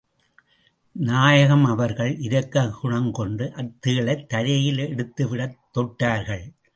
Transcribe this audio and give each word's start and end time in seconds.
நாயகம் 0.91 1.65
அவர்கள் 1.65 2.17
இரக்ககுணம் 2.17 3.11
கொண்டு, 3.11 3.53
அத் 3.53 3.87
தேளைத் 3.87 4.29
தரையில் 4.29 4.77
எடுத்துவிடத் 4.77 5.57
தொட்டார்கள். 5.73 6.53